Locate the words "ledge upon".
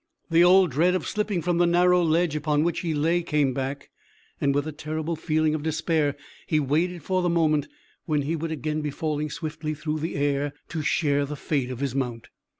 2.01-2.63